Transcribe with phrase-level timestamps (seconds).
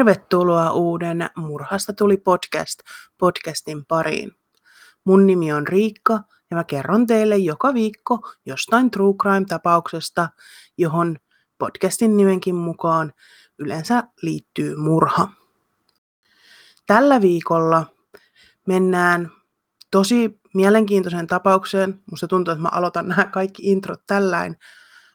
[0.00, 2.80] Tervetuloa uuden Murhasta tuli podcast
[3.18, 4.32] podcastin pariin.
[5.04, 10.28] Mun nimi on Riikka ja mä kerron teille joka viikko jostain true crime-tapauksesta,
[10.78, 11.16] johon
[11.58, 13.12] podcastin nimenkin mukaan
[13.58, 15.28] yleensä liittyy murha.
[16.86, 17.86] Tällä viikolla
[18.66, 19.30] mennään
[19.90, 22.02] tosi mielenkiintoiseen tapaukseen.
[22.10, 24.56] Musta tuntuu, että mä aloitan nämä kaikki introt tälläin,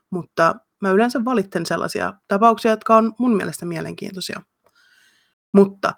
[0.09, 4.41] mutta mä yleensä valitten sellaisia tapauksia, jotka on mun mielestä mielenkiintoisia.
[5.55, 5.93] Mutta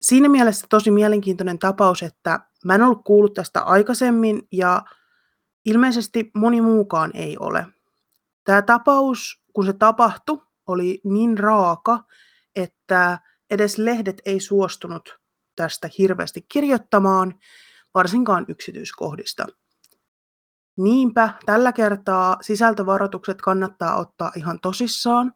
[0.00, 4.82] siinä mielessä tosi mielenkiintoinen tapaus, että mä en ollut kuullut tästä aikaisemmin ja
[5.64, 7.66] ilmeisesti moni muukaan ei ole.
[8.44, 12.04] Tämä tapaus, kun se tapahtui, oli niin raaka,
[12.56, 13.18] että
[13.50, 15.18] edes lehdet ei suostunut
[15.56, 17.34] tästä hirveästi kirjoittamaan,
[17.94, 19.46] varsinkaan yksityiskohdista.
[20.76, 25.34] Niinpä tällä kertaa sisältövaroitukset kannattaa ottaa ihan tosissaan,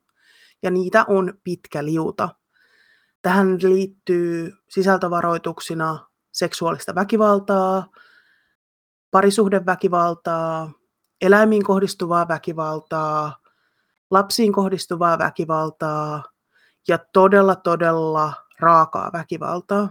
[0.62, 2.28] ja niitä on pitkä liuta.
[3.22, 7.86] Tähän liittyy sisältövaroituksina seksuaalista väkivaltaa,
[9.10, 10.72] parisuhdeväkivaltaa,
[11.20, 13.36] eläimiin kohdistuvaa väkivaltaa,
[14.10, 16.24] lapsiin kohdistuvaa väkivaltaa
[16.88, 19.88] ja todella todella raakaa väkivaltaa.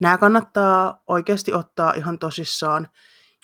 [0.00, 2.88] Nämä kannattaa oikeasti ottaa ihan tosissaan.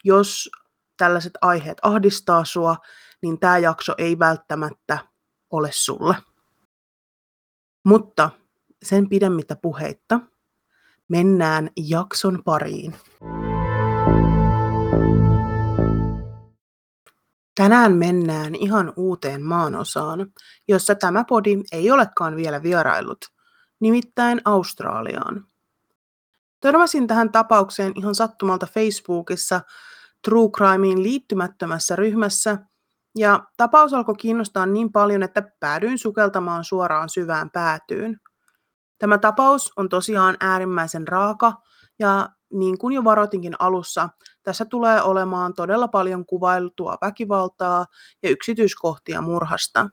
[0.05, 0.51] Jos
[0.97, 2.77] tällaiset aiheet ahdistaa sua,
[3.23, 4.99] niin tämä jakso ei välttämättä
[5.51, 6.17] ole sulle.
[7.85, 8.31] Mutta
[8.87, 10.21] sen pidemmittä puheitta
[11.09, 12.95] mennään jakson pariin.
[17.55, 20.33] Tänään mennään ihan uuteen maanosaan,
[20.69, 23.25] jossa tämä podi ei olekaan vielä vierailut,
[23.81, 25.47] nimittäin Australiaan.
[26.61, 29.61] Törmäsin tähän tapaukseen ihan sattumalta Facebookissa
[30.25, 32.59] True Crimeen liittymättömässä ryhmässä,
[33.17, 38.21] ja tapaus alkoi kiinnostaa niin paljon, että päädyin sukeltamaan suoraan syvään päätyyn.
[38.99, 41.53] Tämä tapaus on tosiaan äärimmäisen raaka,
[41.99, 44.09] ja niin kuin jo varoitinkin alussa,
[44.43, 47.87] tässä tulee olemaan todella paljon kuvailtua väkivaltaa
[48.23, 49.91] ja yksityiskohtia murhasta.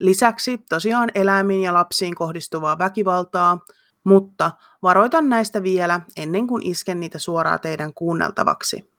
[0.00, 3.58] Lisäksi tosiaan eläimiin ja lapsiin kohdistuvaa väkivaltaa,
[4.04, 4.50] mutta
[4.82, 8.92] varoitan näistä vielä ennen kuin isken niitä suoraan teidän kuunneltavaksi.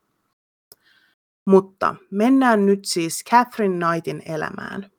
[1.45, 4.91] Mutta mennään nyt siis Catherine Knightin elämään.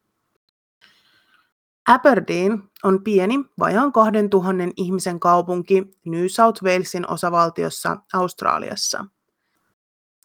[1.89, 9.05] Aberdeen on pieni, vajaan 2000 ihmisen kaupunki New South Walesin osavaltiossa Australiassa.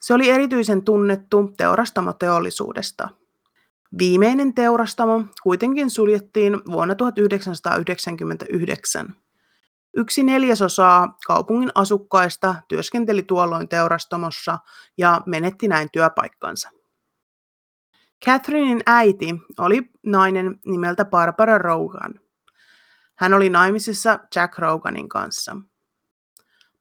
[0.01, 3.09] Se oli erityisen tunnettu teurastamoteollisuudesta.
[3.97, 9.15] Viimeinen teurastamo kuitenkin suljettiin vuonna 1999.
[9.97, 14.59] Yksi neljäsosaa kaupungin asukkaista työskenteli tuolloin teurastamossa
[14.97, 16.69] ja menetti näin työpaikkansa.
[18.25, 22.19] Catherinein äiti oli nainen nimeltä Barbara Rogan.
[23.15, 25.57] Hän oli naimisissa Jack Roganin kanssa.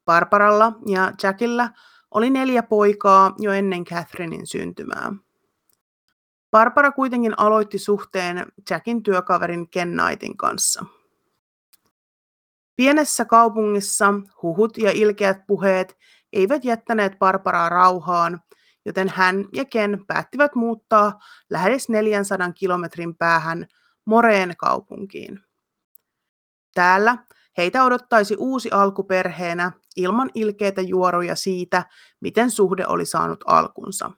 [0.05, 1.71] Barbaralla ja Jackilla
[2.11, 5.13] oli neljä poikaa jo ennen Catherinein syntymää.
[6.51, 10.85] Barbara kuitenkin aloitti suhteen Jackin työkaverin Ken Knightin kanssa.
[12.77, 15.97] Pienessä kaupungissa huhut ja ilkeät puheet
[16.33, 18.41] eivät jättäneet Barbaraa rauhaan,
[18.85, 23.67] joten hän ja Ken päättivät muuttaa lähes 400 kilometrin päähän
[24.05, 25.41] Moreen kaupunkiin.
[26.75, 27.19] Täällä
[27.57, 31.85] heitä odottaisi uusi alku perheenä ilman ilkeitä juoruja siitä,
[32.21, 34.11] miten suhde oli saanut alkunsa.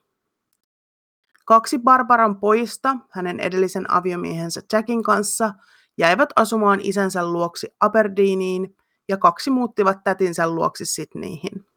[1.44, 5.54] Kaksi Barbaran pojista hänen edellisen aviomiehensä Jackin kanssa
[5.98, 8.76] jäivät asumaan isänsä luoksi Aberdeeniin
[9.08, 11.75] ja kaksi muuttivat tätinsä luoksi Sydneyhin.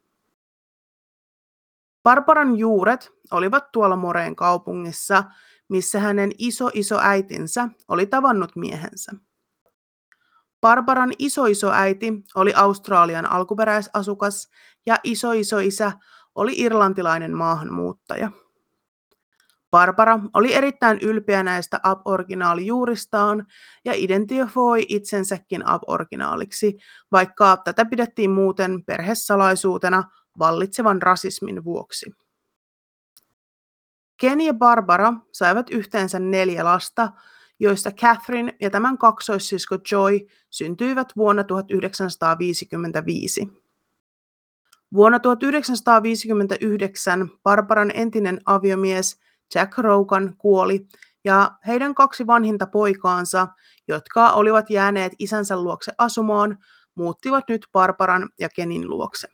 [2.02, 5.24] Barbaran juuret olivat tuolla Moreen kaupungissa,
[5.68, 9.12] missä hänen iso iso äitinsä oli tavannut miehensä.
[10.60, 14.50] Barbaran isoisoäiti oli Australian alkuperäisasukas
[14.86, 15.92] ja isoisoisä
[16.34, 18.30] oli irlantilainen maahanmuuttaja.
[19.70, 23.46] Barbara oli erittäin ylpeä näistä ab-originaalijuuristaan
[23.84, 26.78] ja identifioi itsensäkin ab-originaaliksi,
[27.12, 30.04] vaikka tätä pidettiin muuten perhesalaisuutena
[30.40, 32.14] vallitsevan rasismin vuoksi.
[34.16, 37.12] Ken ja Barbara saivat yhteensä neljä lasta,
[37.60, 40.18] joista Catherine ja tämän kaksoissisko Joy
[40.50, 43.48] syntyivät vuonna 1955.
[44.94, 49.20] Vuonna 1959 Barbaran entinen aviomies
[49.54, 50.86] Jack Rogan kuoli
[51.24, 53.48] ja heidän kaksi vanhinta poikaansa,
[53.88, 56.58] jotka olivat jääneet isänsä luokse asumaan,
[56.94, 59.28] muuttivat nyt Barbaran ja Kenin luokse.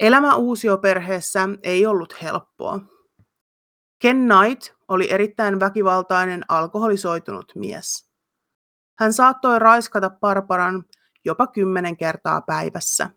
[0.00, 2.80] Elämä uusioperheessä ei ollut helppoa.
[3.98, 8.10] Ken Knight oli erittäin väkivaltainen alkoholisoitunut mies.
[8.98, 10.84] Hän saattoi raiskata Barbaran
[11.24, 13.10] jopa kymmenen kertaa päivässä.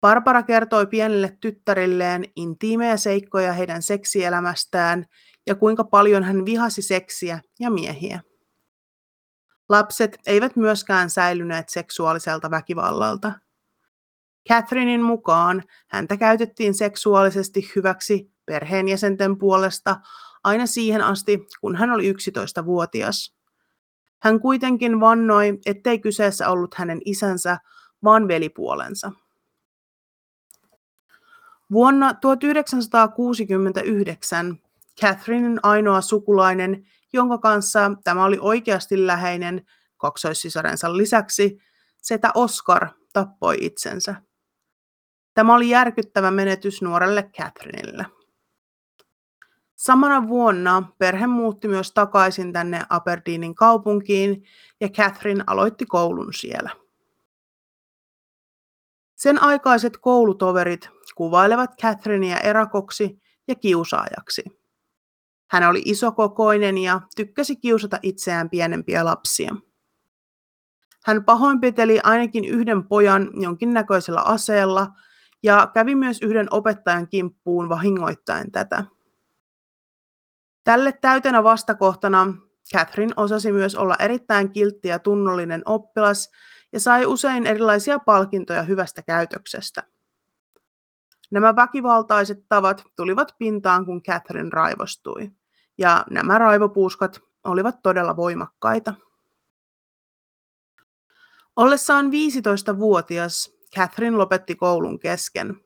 [0.00, 5.04] Barbara kertoi pienille tyttärilleen intiimejä seikkoja heidän seksielämästään
[5.46, 8.20] ja kuinka paljon hän vihasi seksiä ja miehiä.
[9.68, 13.32] Lapset eivät myöskään säilyneet seksuaaliselta väkivallalta.
[14.48, 19.96] Catherinein mukaan häntä käytettiin seksuaalisesti hyväksi perheenjäsenten puolesta
[20.44, 23.34] aina siihen asti, kun hän oli 11-vuotias.
[24.22, 27.58] Hän kuitenkin vannoi, ettei kyseessä ollut hänen isänsä,
[28.04, 29.12] vaan velipuolensa.
[31.72, 34.58] Vuonna 1969
[35.00, 39.66] Catherinein ainoa sukulainen, jonka kanssa tämä oli oikeasti läheinen
[39.96, 41.58] kaksoissisarensa lisäksi,
[42.02, 44.14] setä Oscar tappoi itsensä.
[45.34, 48.06] Tämä oli järkyttävä menetys nuorelle Catherineille.
[49.76, 54.44] Samana vuonna perhe muutti myös takaisin tänne Aberdeenin kaupunkiin
[54.80, 56.70] ja Catherine aloitti koulun siellä.
[59.16, 64.44] Sen aikaiset koulutoverit kuvailevat Catherinea erakoksi ja kiusaajaksi.
[65.50, 69.56] Hän oli isokokoinen ja tykkäsi kiusata itseään pienempiä lapsia.
[71.04, 74.86] Hän pahoinpiteli ainakin yhden pojan jonkinnäköisellä aseella
[75.42, 78.84] ja kävi myös yhden opettajan kimppuun vahingoittaen tätä.
[80.64, 82.34] Tälle täytenä vastakohtana
[82.74, 86.30] Catherine osasi myös olla erittäin kiltti ja tunnollinen oppilas
[86.72, 89.82] ja sai usein erilaisia palkintoja hyvästä käytöksestä.
[91.30, 95.30] Nämä väkivaltaiset tavat tulivat pintaan, kun Catherine raivostui,
[95.78, 98.94] ja nämä raivopuuskat olivat todella voimakkaita.
[101.56, 105.56] Ollessaan 15-vuotias Catherine lopetti koulun kesken.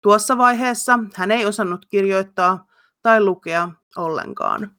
[0.00, 2.66] Tuossa vaiheessa hän ei osannut kirjoittaa
[3.02, 4.78] tai lukea ollenkaan.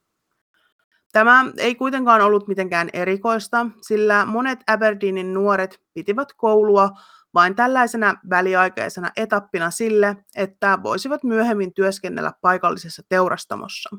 [1.12, 6.90] Tämä ei kuitenkaan ollut mitenkään erikoista, sillä monet Aberdeenin nuoret pitivät koulua
[7.34, 13.90] vain tällaisena väliaikaisena etappina sille, että voisivat myöhemmin työskennellä paikallisessa teurastamossa.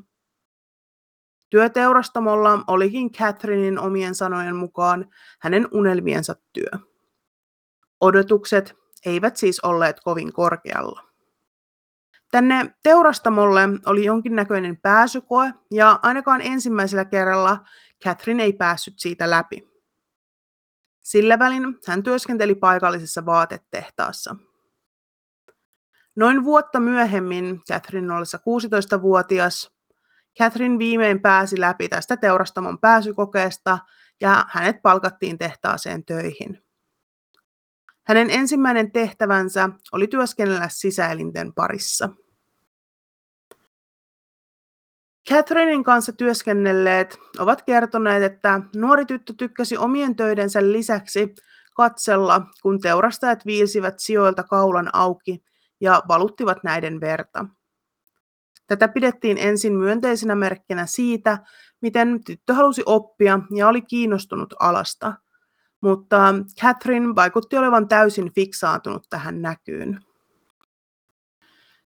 [1.49, 6.90] Työteurastamolla olikin Catherinein omien sanojen mukaan hänen unelmiensa työ.
[8.01, 8.75] Odotukset
[9.05, 11.03] eivät siis olleet kovin korkealla.
[12.31, 17.57] Tänne teurastamolle oli jonkinnäköinen pääsykoe ja ainakaan ensimmäisellä kerralla
[18.03, 19.71] Catherine ei päässyt siitä läpi.
[21.01, 24.35] Sillä välin hän työskenteli paikallisessa vaatetehtaassa.
[26.15, 29.71] Noin vuotta myöhemmin, Catherine ollessa 16-vuotias,
[30.39, 33.79] Catherine viimein pääsi läpi tästä teurastamon pääsykokeesta
[34.21, 36.70] ja hänet palkattiin tehtaaseen töihin.
[38.11, 42.09] Hänen ensimmäinen tehtävänsä oli työskennellä sisäelinten parissa.
[45.29, 51.35] Catherinein kanssa työskennelleet ovat kertoneet, että nuori tyttö tykkäsi omien töidensä lisäksi
[51.75, 55.43] katsella, kun teurastajat viilsivät sijoilta kaulan auki
[55.81, 57.45] ja valuttivat näiden verta.
[58.67, 61.37] Tätä pidettiin ensin myönteisenä merkkinä siitä,
[61.81, 65.13] miten tyttö halusi oppia ja oli kiinnostunut alasta,
[65.81, 69.99] mutta Catherine vaikutti olevan täysin fiksaantunut tähän näkyyn.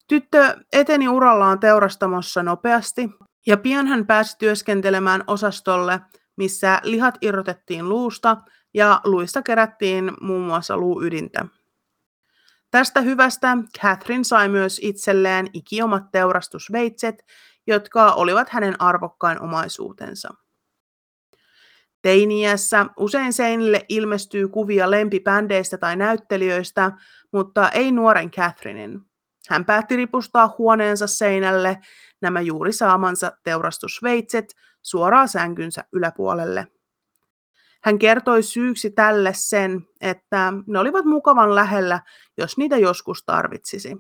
[0.09, 3.11] Tyttö eteni urallaan teurastamossa nopeasti
[3.47, 6.01] ja pian hän pääsi työskentelemään osastolle,
[6.37, 8.37] missä lihat irrotettiin luusta
[8.75, 11.47] ja luista kerättiin muun muassa luuydintä.
[12.71, 17.25] Tästä hyvästä Catherine sai myös itselleen ikiomat teurastusveitset,
[17.67, 20.44] jotka olivat hänen arvokkain omaisuutensa.
[22.05, 26.93] Teiniässä usein seinille ilmestyy kuvia lempibändeistä tai näyttelijöistä,
[27.33, 29.01] mutta ei nuoren Catherinein.
[29.49, 31.79] Hän päätti ripustaa huoneensa seinälle
[32.23, 34.45] nämä juuri saamansa teurastusveitset
[34.83, 36.67] suoraan sänkynsä yläpuolelle.
[37.83, 42.01] Hän kertoi syyksi tälle sen, että ne olivat mukavan lähellä,
[42.39, 43.97] jos niitä joskus tarvitsisi.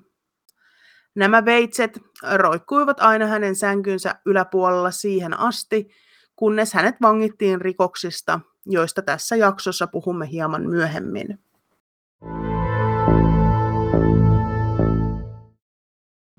[1.14, 2.00] Nämä veitset
[2.34, 5.88] roikkuivat aina hänen sänkynsä yläpuolella siihen asti,
[6.36, 11.38] kunnes hänet vangittiin rikoksista, joista tässä jaksossa puhumme hieman myöhemmin.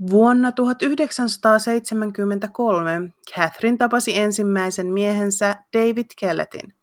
[0.09, 6.73] Vuonna 1973 Catherine tapasi ensimmäisen miehensä David Kelletin.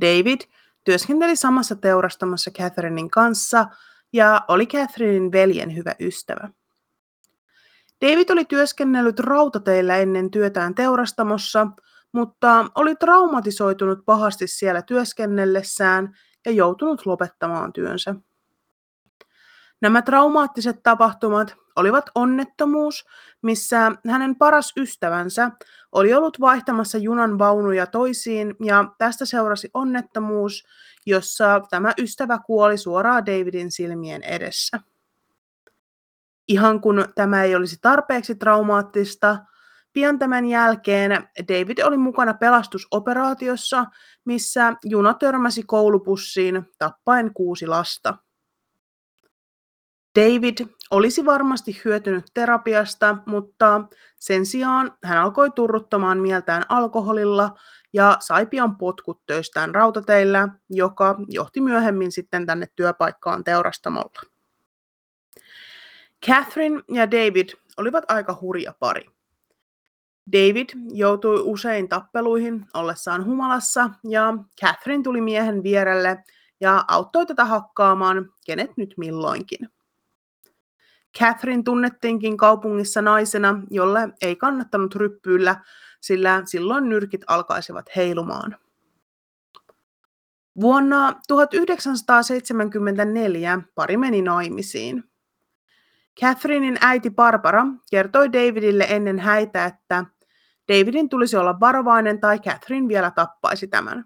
[0.00, 0.40] David
[0.84, 3.66] työskenteli samassa teurastamassa Catherinein kanssa
[4.12, 6.48] ja oli Catherinein veljen hyvä ystävä.
[8.00, 11.66] David oli työskennellyt rautateillä ennen työtään teurastamossa,
[12.14, 16.16] mutta oli traumatisoitunut pahasti siellä työskennellessään
[16.46, 18.14] ja joutunut lopettamaan työnsä.
[19.80, 23.04] Nämä traumaattiset tapahtumat olivat onnettomuus,
[23.42, 25.50] missä hänen paras ystävänsä
[25.92, 30.64] oli ollut vaihtamassa junan vaunuja toisiin ja tästä seurasi onnettomuus,
[31.06, 34.80] jossa tämä ystävä kuoli suoraan Davidin silmien edessä.
[36.48, 39.38] Ihan kun tämä ei olisi tarpeeksi traumaattista,
[39.94, 43.84] pian tämän jälkeen David oli mukana pelastusoperaatiossa,
[44.24, 48.14] missä juna törmäsi koulupussiin tappaen kuusi lasta.
[50.18, 53.82] David olisi varmasti hyötynyt terapiasta, mutta
[54.18, 57.58] sen sijaan hän alkoi turruttamaan mieltään alkoholilla
[57.92, 64.20] ja sai pian potkut töistään rautateillä, joka johti myöhemmin sitten tänne työpaikkaan teurastamolla.
[66.26, 69.13] Catherine ja David olivat aika hurja pari.
[70.32, 76.24] David joutui usein tappeluihin ollessaan humalassa ja Catherine tuli miehen vierelle
[76.60, 79.68] ja auttoi tätä hakkaamaan kenet nyt milloinkin.
[81.18, 85.56] Catherine tunnettiinkin kaupungissa naisena, jolle ei kannattanut ryppyillä,
[86.00, 88.56] sillä silloin nyrkit alkaisivat heilumaan.
[90.60, 95.04] Vuonna 1974 pari meni naimisiin.
[96.20, 100.04] Catherinein äiti Barbara kertoi Davidille ennen häitä, että
[100.72, 104.04] Davidin tulisi olla varovainen tai Catherine vielä tappaisi tämän.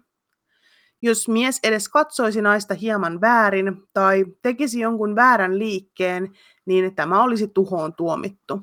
[1.01, 6.29] Jos mies edes katsoisi naista hieman väärin tai tekisi jonkun väärän liikkeen,
[6.65, 8.61] niin tämä olisi tuhoon tuomittu.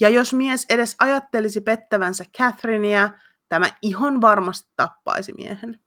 [0.00, 3.10] Ja jos mies edes ajattelisi pettävänsä Catherinea,
[3.48, 5.80] tämä ihan varmasti tappaisi miehen.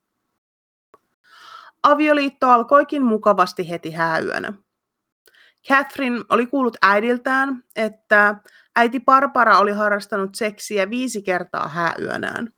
[1.82, 4.52] Avioliitto alkoikin mukavasti heti hääyönä.
[5.68, 8.36] Catherine oli kuullut äidiltään, että
[8.76, 12.52] äiti Barbara oli harrastanut seksiä viisi kertaa hääyönään.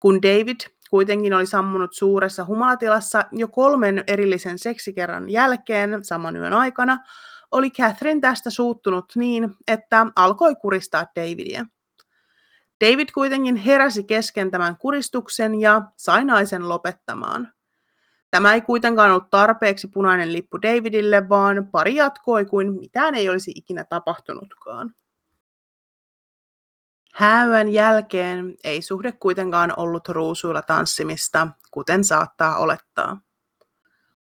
[0.00, 0.60] Kun David
[0.90, 6.98] kuitenkin oli sammunut suuressa humalatilassa jo kolmen erillisen seksikerran jälkeen saman yön aikana,
[7.50, 11.66] oli Catherine tästä suuttunut niin, että alkoi kuristaa Davidia.
[12.84, 17.52] David kuitenkin heräsi kesken tämän kuristuksen ja sai naisen lopettamaan.
[18.30, 23.52] Tämä ei kuitenkaan ollut tarpeeksi punainen lippu Davidille, vaan pari jatkoi kuin mitään ei olisi
[23.54, 24.94] ikinä tapahtunutkaan.
[27.14, 33.20] Hääyön jälkeen ei suhde kuitenkaan ollut ruusuilla tanssimista, kuten saattaa olettaa.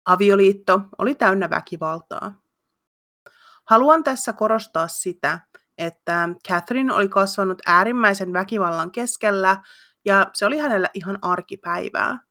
[0.05, 2.35] Avioliitto oli täynnä väkivaltaa.
[3.65, 5.41] Haluan tässä korostaa sitä,
[5.79, 9.63] että Catherine oli kasvanut äärimmäisen väkivallan keskellä
[10.05, 12.28] ja se oli hänellä ihan arkipäivää.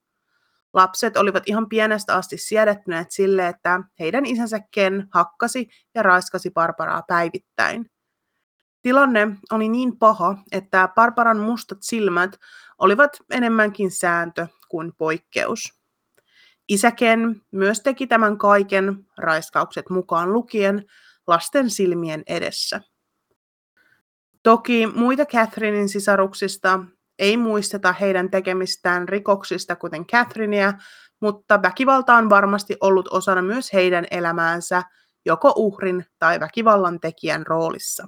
[0.73, 7.03] Lapset olivat ihan pienestä asti siedättyneet sille, että heidän isänsä Ken hakkasi ja raiskasi Barbaraa
[7.07, 7.91] päivittäin.
[8.81, 12.37] Tilanne oli niin paha, että Barbaran mustat silmät
[12.77, 15.73] olivat enemmänkin sääntö kuin poikkeus.
[16.67, 20.85] Isäken myös teki tämän kaiken, raiskaukset mukaan lukien,
[21.27, 22.81] lasten silmien edessä.
[24.43, 26.79] Toki muita Catherinein sisaruksista
[27.19, 30.73] ei muisteta heidän tekemistään rikoksista kuten Catherinea,
[31.19, 34.83] mutta väkivalta on varmasti ollut osana myös heidän elämäänsä,
[35.25, 38.07] joko uhrin tai väkivallan tekijän roolissa.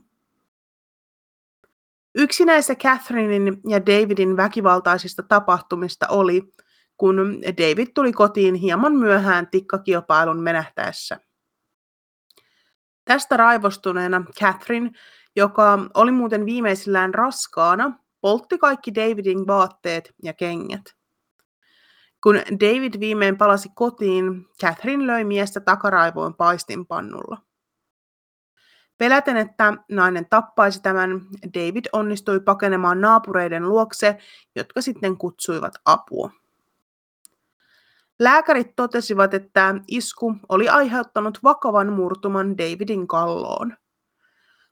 [2.16, 6.54] Yksi näistä Catherinein ja Davidin väkivaltaisista tapahtumista oli,
[6.98, 11.20] kun David tuli kotiin hieman myöhään tikkakilpailun menehtäessä.
[13.06, 14.92] Tästä raivostuneena Catherine,
[15.36, 20.96] joka oli muuten viimeisillään raskaana, poltti kaikki Davidin vaatteet ja kengät.
[22.24, 27.38] Kun David viimein palasi kotiin, Catherine löi miestä takaraivoon paistinpannulla.
[28.98, 31.22] Peläten, että nainen tappaisi tämän,
[31.54, 34.18] David onnistui pakenemaan naapureiden luokse,
[34.56, 36.32] jotka sitten kutsuivat apua.
[38.20, 43.78] Lääkärit totesivat, että isku oli aiheuttanut vakavan murtuman Davidin kalloon.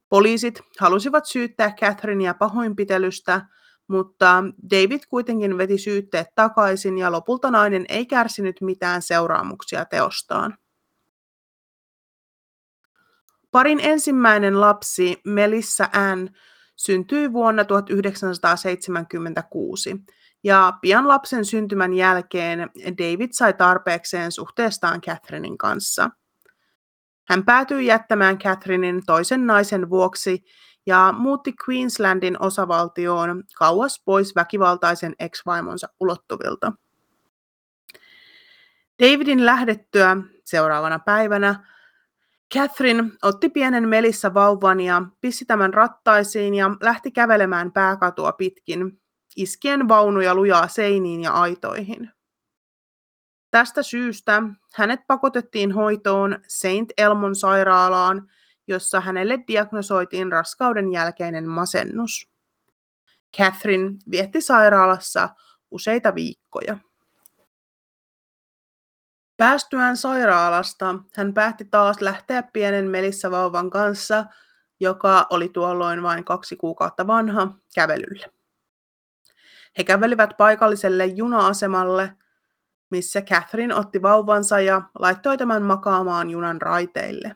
[0.09, 3.41] Poliisit halusivat syyttää Catherinea pahoinpitelystä,
[3.87, 10.57] mutta David kuitenkin veti syytteet takaisin ja lopulta nainen ei kärsinyt mitään seuraamuksia teostaan.
[13.51, 16.29] Parin ensimmäinen lapsi, Melissa Ann,
[16.75, 19.95] syntyi vuonna 1976,
[20.43, 26.09] ja pian lapsen syntymän jälkeen David sai tarpeekseen suhteestaan Catherinein kanssa.
[27.27, 30.43] Hän päätyi jättämään Catherinein toisen naisen vuoksi
[30.85, 36.73] ja muutti Queenslandin osavaltioon kauas pois väkivaltaisen ex-vaimonsa ulottuvilta.
[39.03, 41.65] Davidin lähdettyä seuraavana päivänä
[42.53, 49.01] Catherine otti pienen Melissa vauvan ja pissi tämän rattaisiin ja lähti kävelemään pääkatua pitkin,
[49.35, 52.16] iskien vaunuja lujaa seiniin ja aitoihin.
[53.57, 54.43] Tästä syystä
[54.75, 58.29] hänet pakotettiin hoitoon Saint Elmon sairaalaan,
[58.67, 62.29] jossa hänelle diagnosoitiin raskauden jälkeinen masennus.
[63.37, 65.29] Catherine vietti sairaalassa
[65.71, 66.77] useita viikkoja.
[69.37, 74.25] Päästyään sairaalasta hän päätti taas lähteä pienen Melissa-vauvan kanssa,
[74.79, 78.25] joka oli tuolloin vain kaksi kuukautta vanha, kävelylle.
[79.77, 82.17] He kävelivät paikalliselle juna-asemalle,
[82.89, 87.35] missä Catherine otti vauvansa ja laittoi tämän makaamaan junan raiteille.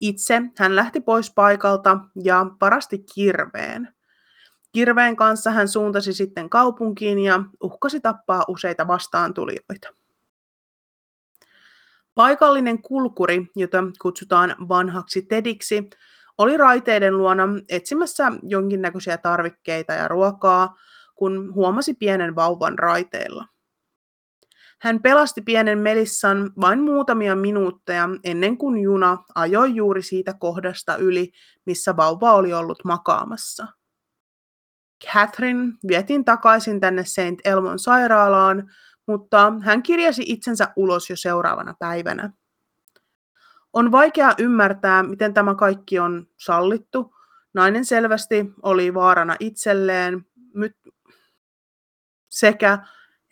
[0.00, 3.94] Itse hän lähti pois paikalta ja parasti kirveen.
[4.72, 9.88] Kirveen kanssa hän suuntasi sitten kaupunkiin ja uhkasi tappaa useita vastaantulijoita.
[12.14, 15.90] Paikallinen kulkuri, jota kutsutaan vanhaksi Tediksi,
[16.38, 20.76] oli raiteiden luona etsimässä jonkinnäköisiä tarvikkeita ja ruokaa,
[21.14, 23.46] kun huomasi pienen vauvan raiteilla.
[24.80, 31.32] Hän pelasti pienen Melissan vain muutamia minuutteja ennen kuin juna ajoi juuri siitä kohdasta yli,
[31.66, 33.66] missä vauva oli ollut makaamassa.
[35.06, 37.40] Catherine vietiin takaisin tänne St.
[37.44, 38.70] Elmon sairaalaan,
[39.06, 42.32] mutta hän kirjasi itsensä ulos jo seuraavana päivänä.
[43.72, 47.14] On vaikea ymmärtää, miten tämä kaikki on sallittu.
[47.54, 50.26] Nainen selvästi oli vaarana itselleen
[52.28, 52.78] sekä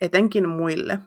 [0.01, 0.99] etenkin muille.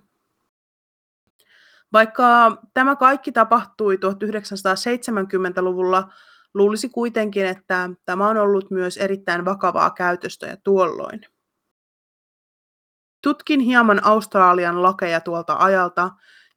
[1.92, 6.12] Vaikka tämä kaikki tapahtui 1970-luvulla,
[6.54, 11.20] luulisi kuitenkin, että tämä on ollut myös erittäin vakavaa käytöstä ja tuolloin.
[13.22, 16.10] Tutkin hieman Australian lakeja tuolta ajalta,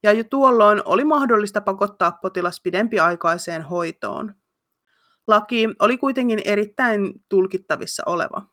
[0.04, 4.36] ja jo tuolloin oli mahdollista pakottaa potilas pidempiaikaiseen hoitoon.
[5.28, 8.53] Laki oli kuitenkin erittäin tulkittavissa oleva.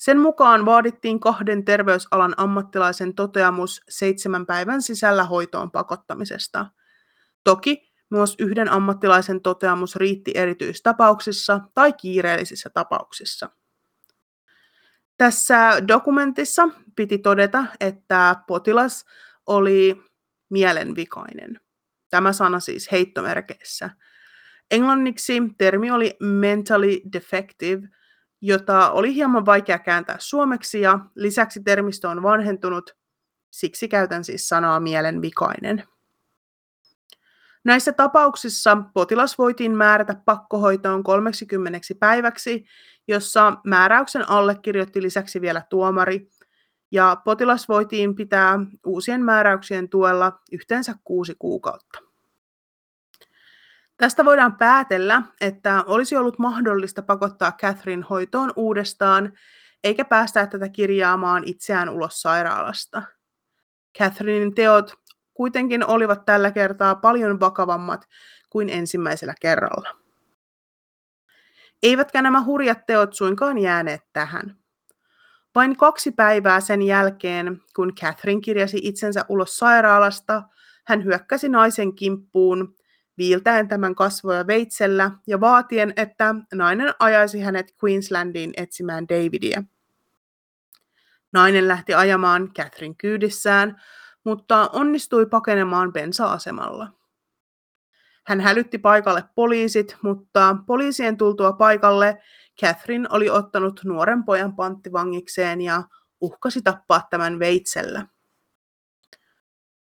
[0.00, 6.66] Sen mukaan vaadittiin kahden terveysalan ammattilaisen toteamus seitsemän päivän sisällä hoitoon pakottamisesta.
[7.44, 13.50] Toki myös yhden ammattilaisen toteamus riitti erityistapauksissa tai kiireellisissä tapauksissa.
[15.16, 19.04] Tässä dokumentissa piti todeta, että potilas
[19.46, 20.02] oli
[20.50, 21.60] mielenvikainen.
[22.10, 23.90] Tämä sana siis heittomerkeissä.
[24.70, 27.88] Englanniksi termi oli mentally defective–
[28.40, 32.96] jota oli hieman vaikea kääntää suomeksi ja lisäksi termistö on vanhentunut,
[33.50, 35.84] siksi käytän siis sanaa mielenvikainen.
[37.64, 42.64] Näissä tapauksissa potilas voitiin määrätä pakkohoitoon 30 päiväksi,
[43.08, 46.30] jossa määräyksen allekirjoitti lisäksi vielä tuomari,
[46.92, 52.09] ja potilas voitiin pitää uusien määräyksien tuella yhteensä kuusi kuukautta.
[54.00, 59.32] Tästä voidaan päätellä, että olisi ollut mahdollista pakottaa Catherine hoitoon uudestaan,
[59.84, 63.02] eikä päästää tätä kirjaamaan itseään ulos sairaalasta.
[63.98, 64.94] Catherinein teot
[65.34, 68.06] kuitenkin olivat tällä kertaa paljon vakavammat
[68.50, 69.96] kuin ensimmäisellä kerralla.
[71.82, 74.56] Eivätkä nämä hurjat teot suinkaan jääneet tähän.
[75.54, 80.42] Vain kaksi päivää sen jälkeen, kun Catherine kirjasi itsensä ulos sairaalasta,
[80.86, 82.79] hän hyökkäsi naisen kimppuun
[83.20, 89.62] viiltäen tämän kasvoja veitsellä ja vaatien, että nainen ajaisi hänet Queenslandiin etsimään Davidia.
[91.32, 93.82] Nainen lähti ajamaan Catherine kyydissään,
[94.24, 96.92] mutta onnistui pakenemaan bensa-asemalla.
[98.26, 102.22] Hän hälytti paikalle poliisit, mutta poliisien tultua paikalle
[102.60, 105.82] Catherine oli ottanut nuoren pojan panttivangikseen ja
[106.20, 108.06] uhkasi tappaa tämän veitsellä.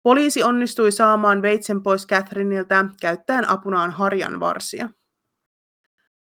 [0.10, 4.89] Poliisi onnistui saamaan veitsen pois Catherineiltä käyttäen apunaan harjan varsia.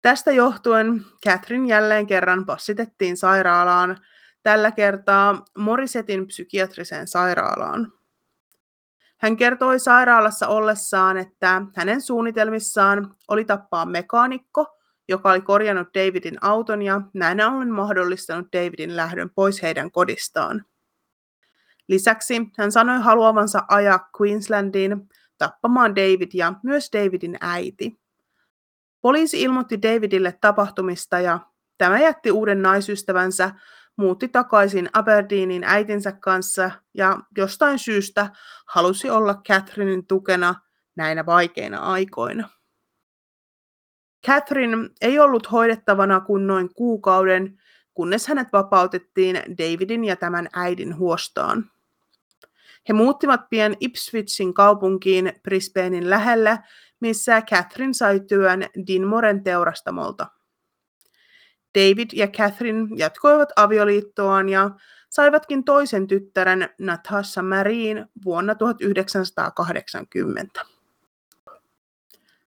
[0.02, 3.98] Tästä johtuen Catherine jälleen kerran passitettiin sairaalaan,
[4.44, 7.94] tällä kertaa Morisetin psykiatriseen sairaalaan.
[9.18, 16.82] Hän kertoi sairaalassa ollessaan, että hänen suunnitelmissaan oli tappaa mekaanikko, joka oli korjannut Davidin auton
[16.82, 20.66] ja näin ollen mahdollistanut Davidin lähdön pois heidän kodistaan.
[21.88, 28.00] Lisäksi hän sanoi haluavansa ajaa Queenslandiin tappamaan David ja myös Davidin äiti.
[29.02, 31.40] Poliisi ilmoitti Davidille tapahtumista ja
[31.78, 33.52] tämä jätti uuden naisystävänsä,
[33.96, 38.30] muutti takaisin Aberdeenin äitinsä kanssa ja jostain syystä
[38.68, 40.56] halusi olla Catherinein tukena
[40.96, 42.50] näinä vaikeina aikoina.
[44.28, 47.62] Catherine ei ollut hoidettavana kuin noin kuukauden,
[47.94, 51.73] kunnes hänet vapautettiin Davidin ja tämän äidin huostaan.
[52.90, 56.60] He muuttivat pian Ipswichin kaupunkiin Brisbanein lähelle,
[57.00, 60.28] missä Catherine sai työn Dinmoren teurastamolta.
[61.76, 64.70] David ja Catherine jatkoivat avioliittoaan ja
[65.10, 70.66] saivatkin toisen tyttären Natasha Marine vuonna 1980.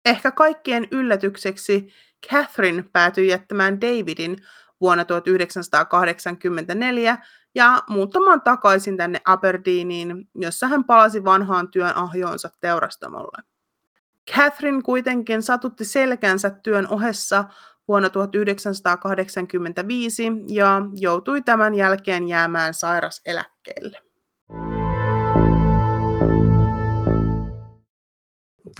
[0.06, 1.90] Ehkä kaikkien yllätykseksi
[2.30, 4.38] Catherine päätyi jättämään Davidin
[4.82, 7.18] vuonna 1984
[7.56, 13.44] ja muuttamaan takaisin tänne Aberdeeniin, jossa hän palasi vanhaan työn ahjoonsa teurastamolle.
[14.36, 17.46] Catherine kuitenkin satutti selkänsä työn ohessa
[17.88, 24.00] vuonna 1985 ja joutui tämän jälkeen jäämään sairaseläkkeelle.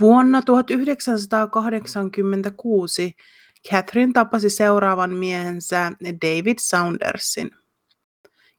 [0.00, 3.16] Vuonna 1986
[3.70, 7.50] Catherine tapasi seuraavan miehensä David Saundersin.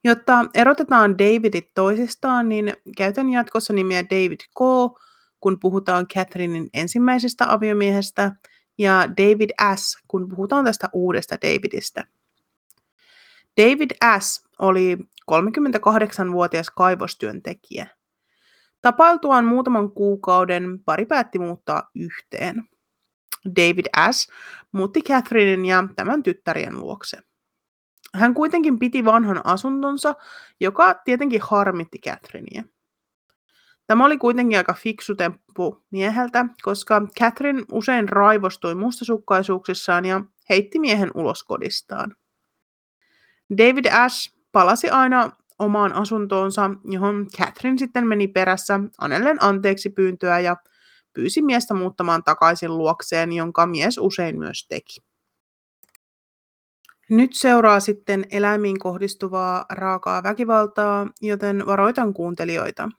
[0.04, 4.60] Jotta erotetaan Davidit toisistaan, niin käytän jatkossa nimiä David K.,
[5.40, 8.32] kun puhutaan Catherinein ensimmäisestä aviomiehestä,
[8.78, 12.08] ja David S., kun puhutaan tästä uudesta Davidistä.
[13.62, 14.46] David S.
[14.60, 14.98] oli
[15.32, 17.88] 38-vuotias kaivostyöntekijä.
[18.82, 22.64] Tapailtuaan muutaman kuukauden pari päätti muuttaa yhteen.
[23.46, 24.28] David S.
[24.72, 27.18] muutti Catherinin ja tämän tyttärien luokse.
[28.14, 30.16] Hän kuitenkin piti vanhan asuntonsa,
[30.60, 32.64] joka tietenkin harmitti Catherineä.
[33.88, 41.12] Tämä oli kuitenkin aika fiksu temppu mieheltä, koska Catherine usein raivostui mustasukkaisuuksissaan ja heitti miehen
[41.16, 42.16] ulos kodistaan.
[43.58, 50.56] David Ash palasi aina omaan asuntoonsa, johon Catherine sitten meni perässä anellen anteeksi pyyntöä ja
[51.14, 55.11] pyysi miestä muuttamaan takaisin luokseen, jonka mies usein myös teki.
[57.12, 62.90] Nyt seuraa sitten eläimiin kohdistuvaa raakaa väkivaltaa, joten varoitan kuuntelijoita.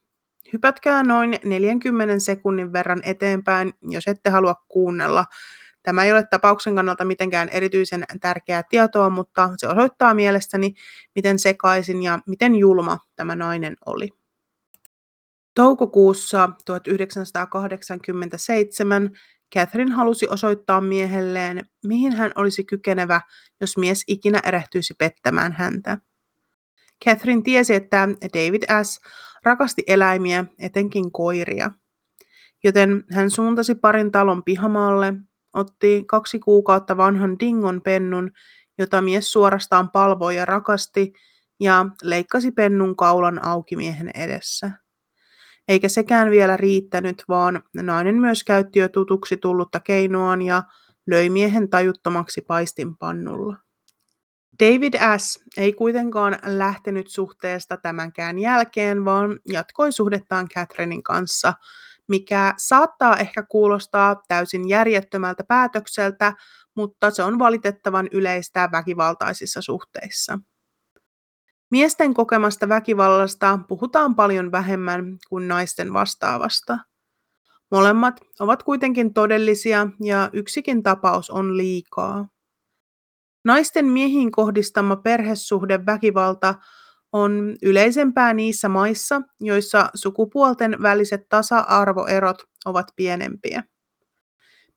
[0.52, 5.24] Hypätkää noin 40 sekunnin verran eteenpäin, jos ette halua kuunnella.
[5.82, 10.74] Tämä ei ole tapauksen kannalta mitenkään erityisen tärkeää tietoa, mutta se osoittaa mielestäni,
[11.14, 14.08] miten sekaisin ja miten julma tämä nainen oli.
[15.54, 19.10] Toukokuussa 1987
[19.54, 23.20] Catherine halusi osoittaa miehelleen, mihin hän olisi kykenevä,
[23.60, 25.98] jos mies ikinä erehtyisi pettämään häntä.
[27.04, 29.00] Catherine tiesi, että David S.
[29.44, 31.70] rakasti eläimiä, etenkin koiria.
[32.64, 35.14] Joten hän suuntasi parin talon pihamaalle,
[35.52, 38.30] otti kaksi kuukautta vanhan dingon pennun,
[38.78, 41.12] jota mies suorastaan palvoi ja rakasti,
[41.60, 44.70] ja leikkasi pennun kaulan auki miehen edessä.
[45.68, 50.62] Eikä sekään vielä riittänyt, vaan nainen myös käytti jo tutuksi tullutta keinoaan ja
[51.06, 53.56] löi miehen tajuttomaksi paistinpannulla.
[54.60, 55.44] David S.
[55.56, 61.54] ei kuitenkaan lähtenyt suhteesta tämänkään jälkeen, vaan jatkoi suhdettaan Catherinein kanssa,
[62.08, 66.32] mikä saattaa ehkä kuulostaa täysin järjettömältä päätökseltä,
[66.74, 70.38] mutta se on valitettavan yleistä väkivaltaisissa suhteissa.
[71.72, 76.78] Miesten kokemasta väkivallasta puhutaan paljon vähemmän kuin naisten vastaavasta.
[77.70, 82.28] Molemmat ovat kuitenkin todellisia ja yksikin tapaus on liikaa.
[83.44, 86.54] Naisten miehiin kohdistama perhesuhde väkivalta
[87.12, 93.64] on yleisempää niissä maissa, joissa sukupuolten väliset tasa-arvoerot ovat pienempiä.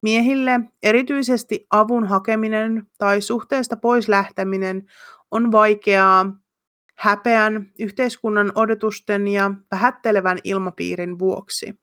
[0.02, 4.86] Miehille erityisesti avun hakeminen tai suhteesta pois lähteminen
[5.32, 6.45] on vaikeaa
[6.96, 11.80] häpeän, yhteiskunnan odotusten ja vähättelevän ilmapiirin vuoksi.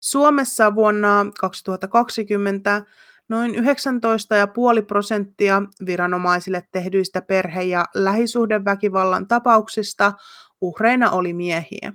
[0.00, 2.82] Suomessa vuonna 2020
[3.28, 10.12] noin 19,5 prosenttia viranomaisille tehdyistä perhe- ja lähisuhdeväkivallan tapauksista
[10.60, 11.92] uhreina oli miehiä.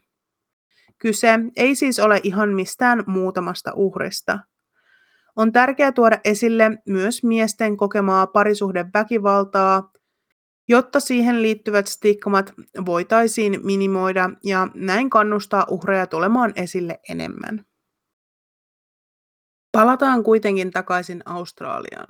[0.98, 4.40] Kyse ei siis ole ihan mistään muutamasta uhrista.
[5.36, 9.92] On tärkeää tuoda esille myös miesten kokemaa parisuhdeväkivaltaa,
[10.68, 12.54] jotta siihen liittyvät stigmat
[12.86, 17.66] voitaisiin minimoida ja näin kannustaa uhreja tulemaan esille enemmän.
[19.72, 22.08] Palataan kuitenkin takaisin Australiaan.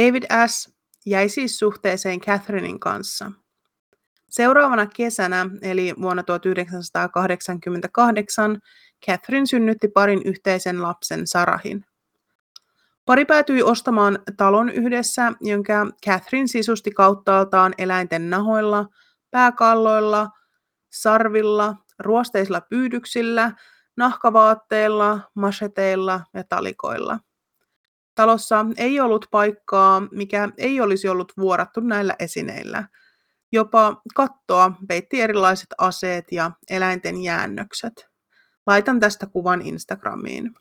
[0.00, 0.74] David S.
[1.06, 3.32] jäi siis suhteeseen Catherinein kanssa.
[4.30, 8.60] Seuraavana kesänä, eli vuonna 1988,
[9.06, 11.84] Catherine synnytti parin yhteisen lapsen Sarahin.
[13.04, 18.86] Pari päätyi ostamaan talon yhdessä, jonka Catherine sisusti kauttaaltaan eläinten nahoilla,
[19.30, 20.28] pääkalloilla,
[20.92, 23.52] sarvilla, ruosteisilla pyydyksillä,
[23.96, 27.18] nahkavaatteilla, macheteilla ja talikoilla.
[28.14, 32.88] Talossa ei ollut paikkaa, mikä ei olisi ollut vuorattu näillä esineillä.
[33.52, 38.08] Jopa kattoa peitti erilaiset aseet ja eläinten jäännökset.
[38.66, 40.54] Laitan tästä kuvan Instagramiin.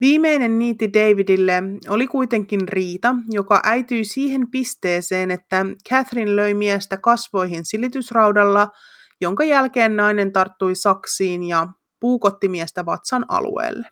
[0.00, 7.64] Viimeinen niiti Davidille oli kuitenkin riita, joka äityi siihen pisteeseen, että Catherine löi miestä kasvoihin
[7.64, 8.68] silitysraudalla,
[9.20, 11.68] jonka jälkeen nainen tarttui saksiin ja
[12.00, 13.88] puukotti miestä vatsan alueelle.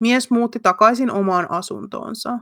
[0.00, 2.38] Mies muutti takaisin omaan asuntoonsa.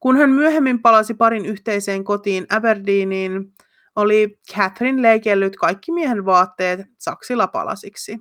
[0.00, 3.54] Kun hän myöhemmin palasi parin yhteiseen kotiin Aberdeeniin,
[3.96, 8.18] oli Catherine leikellyt kaikki miehen vaatteet saksilla palasiksi.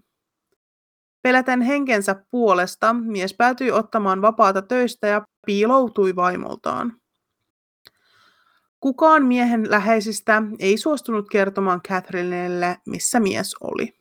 [1.28, 6.94] Peläten henkensä puolesta mies päätyi ottamaan vapaata töistä ja piiloutui vaimoltaan.
[8.80, 13.94] Kukaan miehen läheisistä ei suostunut kertomaan Catherinelle, missä mies oli.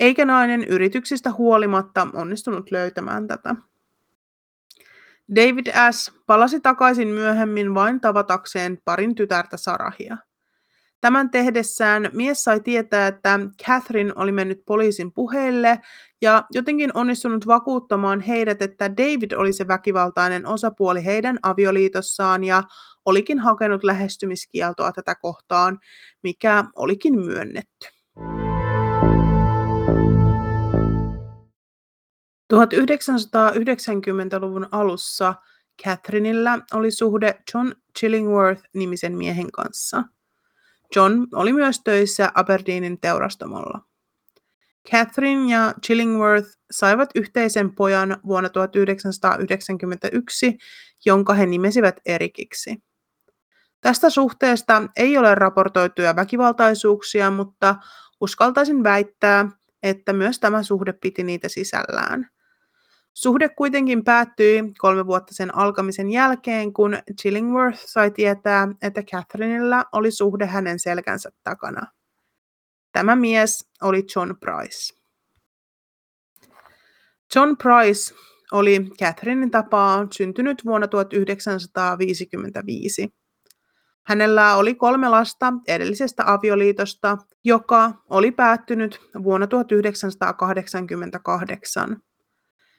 [0.00, 3.54] Eikä nainen yrityksistä huolimatta onnistunut löytämään tätä.
[5.34, 6.12] David S.
[6.26, 10.16] palasi takaisin myöhemmin vain tavatakseen parin tytärtä Sarahia.
[11.04, 15.80] Tämän tehdessään mies sai tietää, että Catherine oli mennyt poliisin puheille
[16.22, 22.62] ja jotenkin onnistunut vakuuttamaan heidät, että David oli se väkivaltainen osapuoli heidän avioliitossaan ja
[23.04, 25.78] olikin hakenut lähestymiskieltoa tätä kohtaan,
[26.22, 27.88] mikä olikin myönnetty.
[32.54, 35.34] 1990-luvun alussa
[35.84, 40.04] Catherineillä oli suhde John Chillingworth-nimisen miehen kanssa.
[40.96, 43.80] John oli myös töissä Aberdeenin teurastamolla.
[44.90, 50.58] Catherine ja Chillingworth saivat yhteisen pojan vuonna 1991,
[51.06, 52.76] jonka he nimesivät Erikiksi.
[53.80, 57.76] Tästä suhteesta ei ole raportoituja väkivaltaisuuksia, mutta
[58.20, 59.48] uskaltaisin väittää,
[59.82, 62.33] että myös tämä suhde piti niitä sisällään.
[63.14, 70.10] Suhde kuitenkin päättyi kolme vuotta sen alkamisen jälkeen, kun Chillingworth sai tietää, että Catherineilla oli
[70.10, 71.86] suhde hänen selkänsä takana.
[72.92, 74.94] Tämä mies oli John Price.
[77.34, 78.14] John Price
[78.52, 83.14] oli Catherinein tapaa syntynyt vuonna 1955.
[84.06, 91.96] Hänellä oli kolme lasta edellisestä avioliitosta, joka oli päättynyt vuonna 1988.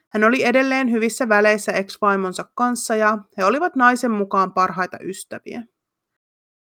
[0.08, 5.62] Hän oli edelleen hyvissä väleissä ex-vaimonsa kanssa ja he olivat naisen mukaan parhaita ystäviä.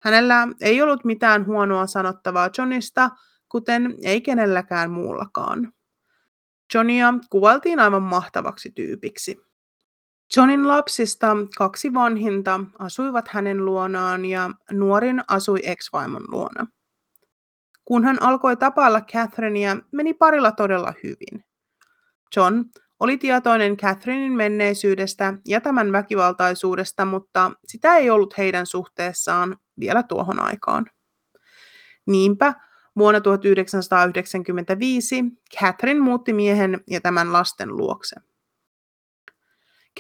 [0.03, 3.11] Hänellä ei ollut mitään huonoa sanottavaa Johnista,
[3.49, 5.73] kuten ei kenelläkään muullakaan.
[6.75, 9.41] Johnia kuvaltiin aivan mahtavaksi tyypiksi.
[10.37, 16.67] Johnin lapsista kaksi vanhinta asuivat hänen luonaan ja nuorin asui ex-vaimon luona.
[17.85, 21.45] Kun hän alkoi tapailla Catherinea, meni parilla todella hyvin.
[22.37, 22.65] John
[23.01, 30.41] oli tietoinen Catherinein menneisyydestä ja tämän väkivaltaisuudesta, mutta sitä ei ollut heidän suhteessaan vielä tuohon
[30.41, 30.87] aikaan.
[32.07, 32.55] Niinpä
[32.99, 35.25] vuonna 1995
[35.61, 38.17] Catherine muutti miehen ja tämän lasten luokse.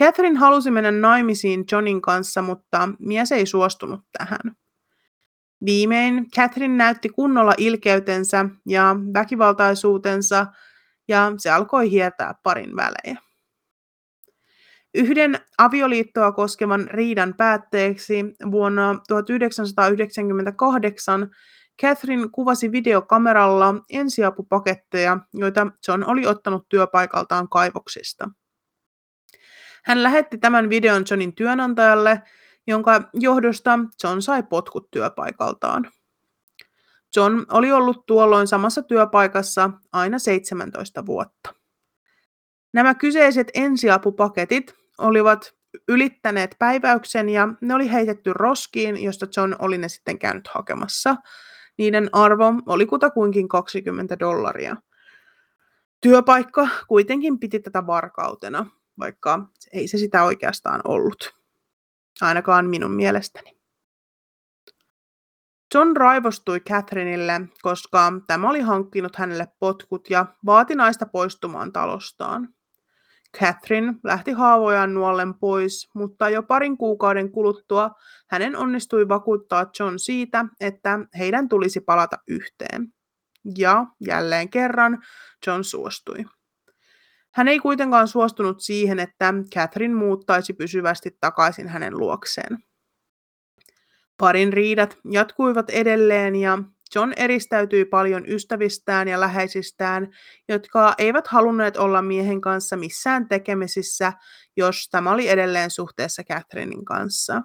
[0.00, 4.56] Catherine halusi mennä naimisiin Johnin kanssa, mutta mies ei suostunut tähän.
[5.64, 10.46] Viimein Catherine näytti kunnolla ilkeytensä ja väkivaltaisuutensa
[11.08, 13.20] ja se alkoi hiertää parin välejä.
[14.94, 21.30] Yhden avioliittoa koskevan riidan päätteeksi vuonna 1998
[21.82, 28.30] Catherine kuvasi videokameralla ensiapupaketteja, joita John oli ottanut työpaikaltaan kaivoksista.
[29.84, 32.22] Hän lähetti tämän videon Johnin työnantajalle,
[32.66, 35.90] jonka johdosta John sai potkut työpaikaltaan.
[37.16, 41.54] John oli ollut tuolloin samassa työpaikassa aina 17 vuotta.
[42.72, 45.54] Nämä kyseiset ensiapupaketit olivat
[45.88, 51.16] ylittäneet päiväyksen ja ne oli heitetty roskiin, josta John oli ne sitten käynyt hakemassa.
[51.78, 54.76] Niiden arvo oli kutakuinkin 20 dollaria.
[56.00, 58.66] Työpaikka kuitenkin piti tätä varkautena,
[58.98, 61.38] vaikka ei se sitä oikeastaan ollut.
[62.20, 63.57] Ainakaan minun mielestäni.
[65.74, 72.48] John raivostui Catherineille, koska tämä oli hankkinut hänelle potkut ja vaati naista poistumaan talostaan.
[73.36, 77.90] Catherine lähti haavojaan nuollen pois, mutta jo parin kuukauden kuluttua
[78.30, 82.92] hänen onnistui vakuuttaa John siitä, että heidän tulisi palata yhteen.
[83.58, 84.98] Ja jälleen kerran
[85.46, 86.24] John suostui.
[87.34, 92.58] Hän ei kuitenkaan suostunut siihen, että Catherine muuttaisi pysyvästi takaisin hänen luokseen.
[94.18, 96.58] Parin riidat jatkuivat edelleen ja
[96.94, 100.08] John eristäytyi paljon ystävistään ja läheisistään,
[100.48, 104.12] jotka eivät halunneet olla miehen kanssa missään tekemisissä,
[104.56, 107.42] jos tämä oli edelleen suhteessa Catherinein kanssa.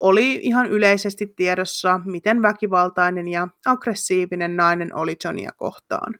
[0.00, 6.14] Oli ihan yleisesti tiedossa, miten väkivaltainen ja aggressiivinen nainen oli Johnia kohtaan.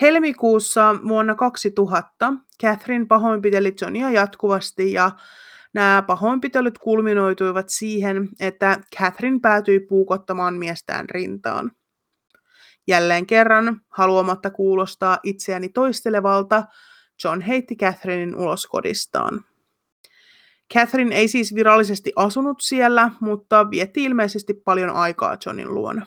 [0.00, 5.10] Helmikuussa vuonna 2000 Catherine pahoinpiteli Johnia jatkuvasti ja
[5.76, 11.72] nämä pahoinpitelyt kulminoituivat siihen, että Catherine päätyi puukottamaan miestään rintaan.
[12.88, 16.64] Jälleen kerran, haluamatta kuulostaa itseäni toistelevalta,
[17.24, 19.44] John heitti Catherinein ulos kodistaan.
[20.74, 26.06] Catherine ei siis virallisesti asunut siellä, mutta vietti ilmeisesti paljon aikaa Johnin luona.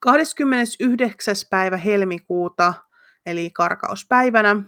[0.00, 1.34] 29.
[1.50, 2.74] päivä helmikuuta,
[3.26, 4.62] eli karkauspäivänä,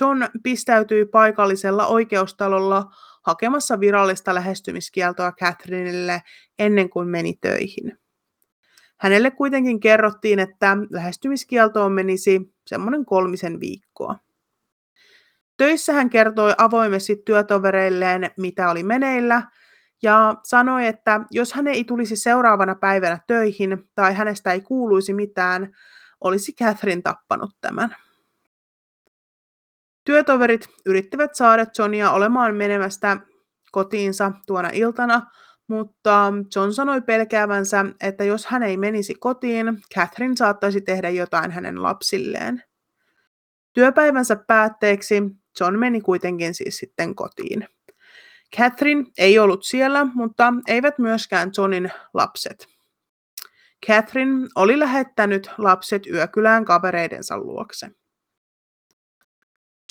[0.00, 2.84] John pistäytyi paikallisella oikeustalolla
[3.22, 6.22] hakemassa virallista lähestymiskieltoa Catherineille
[6.58, 7.98] ennen kuin meni töihin.
[8.96, 14.16] Hänelle kuitenkin kerrottiin, että lähestymiskieltoon menisi semmoinen kolmisen viikkoa.
[15.56, 19.42] Töissä hän kertoi avoimesti työtovereilleen, mitä oli meneillä,
[20.02, 25.76] ja sanoi, että jos hän ei tulisi seuraavana päivänä töihin tai hänestä ei kuuluisi mitään,
[26.20, 27.96] olisi Catherine tappanut tämän.
[30.04, 33.16] Työtoverit yrittivät saada Johnia olemaan menemästä
[33.72, 35.22] kotiinsa tuona iltana,
[35.66, 41.82] mutta John sanoi pelkäävänsä, että jos hän ei menisi kotiin, Catherine saattaisi tehdä jotain hänen
[41.82, 42.62] lapsilleen.
[43.72, 45.22] Työpäivänsä päätteeksi
[45.60, 47.68] John meni kuitenkin siis sitten kotiin.
[48.56, 52.66] Catherine ei ollut siellä, mutta eivät myöskään Johnin lapset.
[53.86, 57.90] Catherine oli lähettänyt lapset yökylään kavereidensa luokse.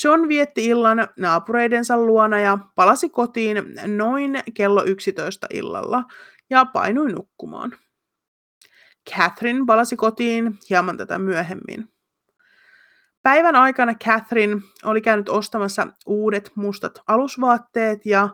[0.04, 3.58] John vietti illan naapureidensa luona ja palasi kotiin
[3.98, 6.04] noin kello 11 illalla
[6.50, 7.72] ja painui nukkumaan.
[9.10, 11.90] Catherine palasi kotiin hieman tätä myöhemmin.
[13.24, 18.30] Päivän aikana Catherine oli käynyt ostamassa uudet mustat alusvaatteet ja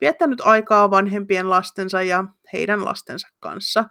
[0.00, 3.84] viettänyt aikaa vanhempien lastensa ja heidän lastensa kanssa,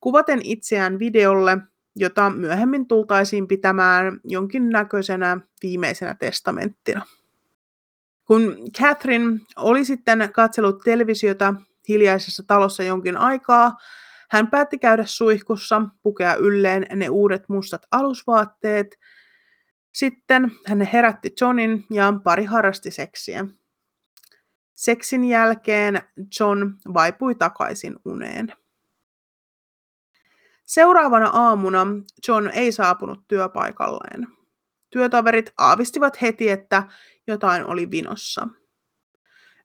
[0.00, 1.58] kuvaten itseään videolle,
[1.96, 7.06] jota myöhemmin tultaisiin pitämään jonkinnäköisenä viimeisenä testamenttina.
[8.24, 11.54] Kun Catherine oli sitten katsellut televisiota
[11.88, 13.76] hiljaisessa talossa jonkin aikaa,
[14.30, 18.98] hän päätti käydä suihkussa, pukea ylleen ne uudet mustat alusvaatteet.
[19.92, 23.46] Sitten hän herätti Johnin ja pari harrasti seksiä.
[24.74, 26.02] Seksin jälkeen
[26.40, 28.52] John vaipui takaisin uneen.
[30.72, 31.86] Seuraavana aamuna
[32.28, 34.28] John ei saapunut työpaikalleen.
[34.90, 36.82] Työtoverit aavistivat heti, että
[37.26, 38.48] jotain oli vinossa.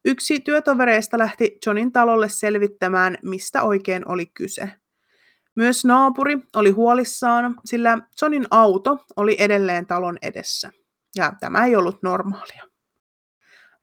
[0.05, 4.71] Yksi työtovereista lähti Johnin talolle selvittämään, mistä oikein oli kyse.
[5.55, 10.71] Myös naapuri oli huolissaan, sillä Johnin auto oli edelleen talon edessä.
[11.15, 12.63] Ja tämä ei ollut normaalia.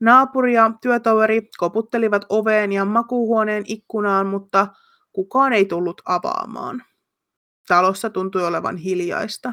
[0.00, 4.66] Naapuri ja työtoveri koputtelivat oveen ja makuuhuoneen ikkunaan, mutta
[5.12, 6.82] kukaan ei tullut avaamaan.
[7.68, 9.52] Talossa tuntui olevan hiljaista.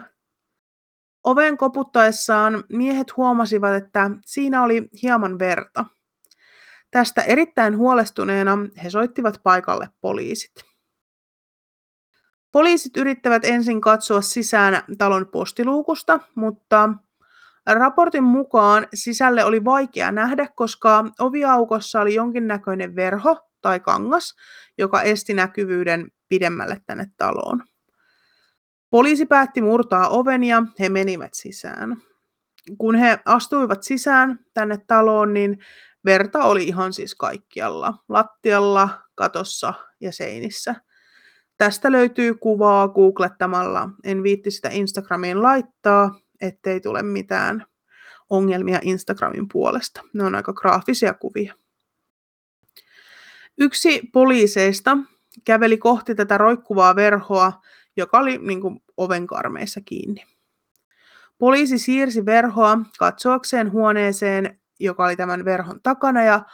[1.24, 5.86] Oven koputtaessaan miehet huomasivat, että siinä oli hieman verta.
[6.92, 10.52] Tästä erittäin huolestuneena he soittivat paikalle poliisit.
[12.52, 16.90] Poliisit yrittävät ensin katsoa sisään talon postiluukusta, mutta
[17.66, 24.36] raportin mukaan sisälle oli vaikea nähdä, koska oviaukossa oli jonkinnäköinen verho tai kangas,
[24.78, 27.64] joka esti näkyvyyden pidemmälle tänne taloon.
[28.92, 31.98] Poliisi päätti murtaa oven ja he menivät sisään.
[32.78, 35.60] Kun he astuivat sisään tänne taloon, niin
[36.06, 37.94] verta oli ihan siis kaikkialla.
[38.10, 40.76] Lattialla, katossa ja seinissä.
[41.58, 43.90] Tästä löytyy kuvaa googlettamalla.
[44.04, 47.66] En viitti sitä Instagramiin laittaa, ettei tule mitään
[48.30, 50.02] ongelmia Instagramin puolesta.
[50.14, 51.54] Ne on aika graafisia kuvia.
[53.58, 54.98] Yksi poliiseista
[55.46, 57.62] käveli kohti tätä roikkuvaa verhoa
[57.98, 60.24] joka oli niin kuin ovenkarmeissa kiinni.
[61.38, 66.46] Poliisi siirsi verhoa katsoakseen huoneeseen, joka oli tämän verhon takana, ja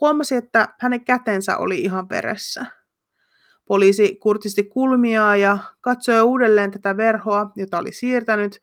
[0.00, 2.66] huomasi, että hänen kätensä oli ihan veressä.
[3.64, 8.60] Poliisi kurtisti kulmiaa ja katsoi uudelleen tätä verhoa, jota oli siirtänyt,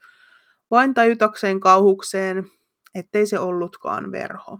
[0.71, 2.51] vain tajutakseen kauhukseen,
[2.95, 4.59] ettei se ollutkaan verho.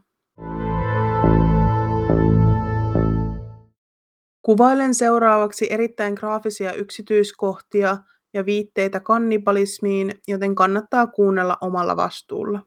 [4.44, 7.98] Kuvailen seuraavaksi erittäin graafisia yksityiskohtia
[8.34, 12.62] ja viitteitä kannibalismiin, joten kannattaa kuunnella omalla vastuulla.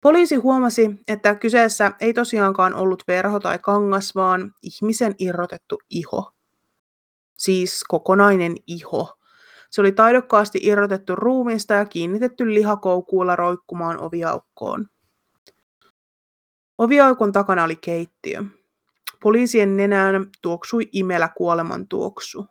[0.00, 6.32] Poliisi huomasi, että kyseessä ei tosiaankaan ollut verho tai kangas, vaan ihmisen irrotettu iho.
[7.36, 9.18] Siis kokonainen iho.
[9.70, 14.86] Se oli taidokkaasti irrotettu ruumiista ja kiinnitetty lihakoukuilla roikkumaan oviaukkoon.
[16.78, 18.44] Oviaukon takana oli keittiö.
[19.22, 22.46] Poliisien nenään tuoksui imelä kuoleman tuoksu.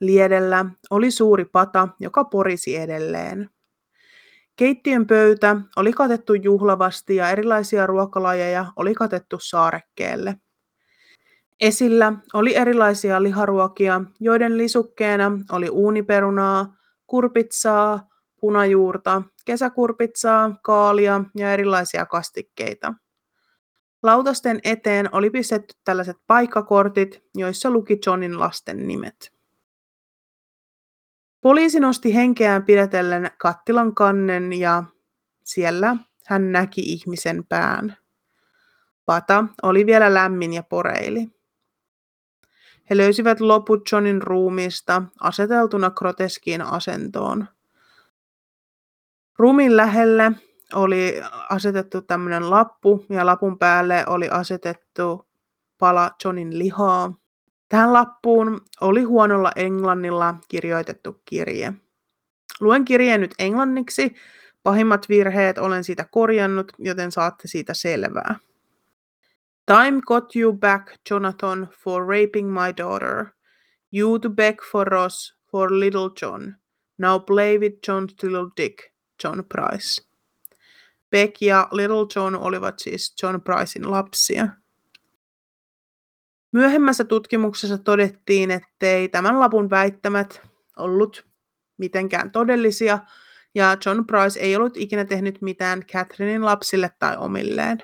[0.00, 3.50] Liedellä oli suuri pata, joka porisi edelleen.
[4.56, 10.36] Keittiön pöytä oli katettu juhlavasti ja erilaisia ruokalajeja oli katettu saarekkeelle.
[11.60, 16.76] Esillä oli erilaisia liharuokia, joiden lisukkeena oli uuniperunaa,
[17.06, 18.08] kurpitsaa,
[18.40, 22.94] punajuurta, kesäkurpitsaa, kaalia ja erilaisia kastikkeita.
[24.02, 29.32] Lautasten eteen oli pistetty tällaiset paikkakortit, joissa luki Johnin lasten nimet.
[31.40, 34.84] Poliisi nosti henkeään pidetellen kattilan kannen ja
[35.44, 37.96] siellä hän näki ihmisen pään.
[39.04, 41.28] Pata oli vielä lämmin ja poreili.
[42.90, 47.46] He löysivät loput Johnin ruumiista aseteltuna groteskiin asentoon.
[49.38, 50.32] Ruumin lähelle
[50.74, 55.26] oli asetettu tämmöinen lappu ja lapun päälle oli asetettu
[55.78, 57.14] pala Johnin lihaa.
[57.68, 61.72] Tähän lappuun oli huonolla englannilla kirjoitettu kirje.
[62.60, 64.14] Luen kirjeen nyt englanniksi.
[64.62, 68.34] Pahimmat virheet olen siitä korjannut, joten saatte siitä selvää.
[69.66, 73.26] Time got you back, Jonathan, for raping my daughter.
[73.92, 76.54] You to beg for Ross, for little John.
[76.98, 78.92] Now play with John's little dick,
[79.24, 80.05] John Price.
[81.10, 84.48] Beck ja Little John olivat siis John Pricein lapsia.
[86.52, 90.42] Myöhemmässä tutkimuksessa todettiin, ettei tämän lapun väittämät
[90.76, 91.26] ollut
[91.78, 92.98] mitenkään todellisia,
[93.54, 97.78] ja John Price ei ollut ikinä tehnyt mitään Catherinein lapsille tai omilleen.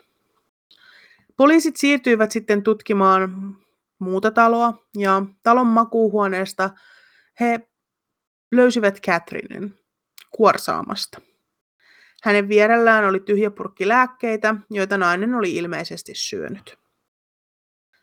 [1.37, 3.57] Poliisit siirtyivät sitten tutkimaan
[3.99, 6.71] muuta taloa, ja talon makuuhuoneesta
[7.41, 7.69] he
[8.53, 9.79] löysivät Catherinen
[10.31, 11.21] kuorsaamasta.
[12.23, 16.79] Hänen vierellään oli tyhjä purkki lääkkeitä, joita nainen oli ilmeisesti syönyt.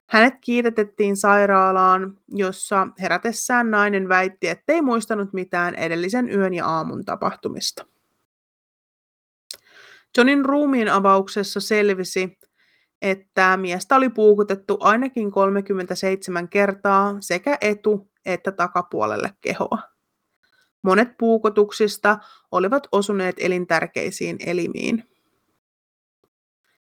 [0.09, 7.85] Hänet kiiretettiin sairaalaan, jossa herätessään nainen väitti, ettei muistanut mitään edellisen yön ja aamun tapahtumista.
[10.17, 12.37] Johnin ruumiin avauksessa selvisi,
[13.01, 19.98] että miestä oli puukutettu ainakin 37 kertaa sekä etu- että takapuolelle kehoa.
[20.81, 22.17] Monet puukotuksista
[22.51, 25.03] olivat osuneet elintärkeisiin elimiin.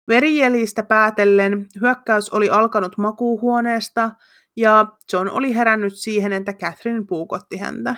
[0.07, 4.11] Verijälistä päätellen hyökkäys oli alkanut makuuhuoneesta
[4.55, 7.95] ja John oli herännyt siihen, että Catherine puukotti häntä.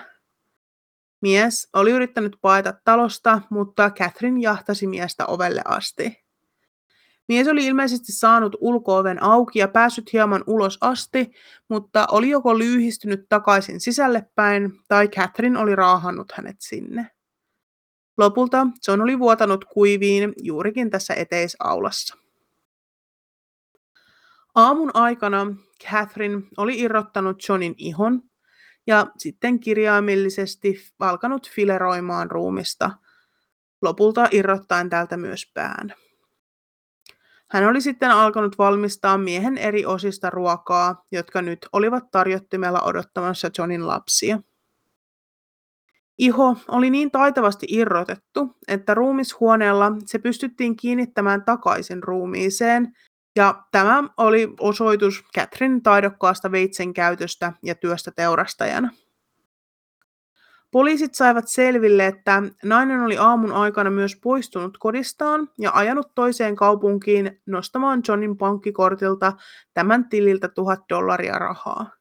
[1.21, 6.28] Mies oli yrittänyt paeta talosta, mutta Catherine jahtasi miestä ovelle asti.
[7.29, 11.31] Mies oli ilmeisesti saanut ulkooven auki ja päässyt hieman ulos asti,
[11.67, 17.11] mutta oli joko lyyhistynyt takaisin sisälle päin tai Catherine oli raahannut hänet sinne.
[18.17, 22.17] Lopulta John oli vuotanut kuiviin juurikin tässä eteisaulassa.
[24.55, 28.23] Aamun aikana Catherine oli irrottanut Johnin ihon
[28.87, 32.91] ja sitten kirjaimellisesti alkanut fileroimaan ruumista,
[33.81, 35.93] lopulta irrottaen täältä myös pään.
[37.51, 43.87] Hän oli sitten alkanut valmistaa miehen eri osista ruokaa, jotka nyt olivat tarjottimella odottamassa Johnin
[43.87, 44.39] lapsia.
[46.17, 52.93] Iho oli niin taitavasti irrotettu, että ruumishuoneella se pystyttiin kiinnittämään takaisin ruumiiseen,
[53.35, 58.89] ja tämä oli osoitus Catherine taidokkaasta veitsen käytöstä ja työstä teurastajana.
[60.71, 67.41] Poliisit saivat selville, että nainen oli aamun aikana myös poistunut kodistaan ja ajanut toiseen kaupunkiin
[67.45, 69.33] nostamaan Johnin pankkikortilta
[69.73, 71.91] tämän tililtä tuhat dollaria rahaa.